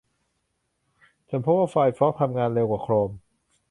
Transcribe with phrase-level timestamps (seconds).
[1.29, 3.09] ฉันพบว่าไฟร์ฟอกซ์ทำงานเร็วกว่าโครม